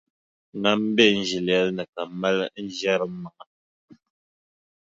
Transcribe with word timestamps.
Ŋan 0.61 0.79
be 0.95 1.03
n 1.17 1.19
ʒilɛli 1.29 1.71
ni 1.77 1.83
ka 1.93 2.01
m 2.09 2.11
mali 2.21 2.45
n-ʒiɛri 2.65 3.05
m 3.11 3.15
maŋa. 3.21 3.43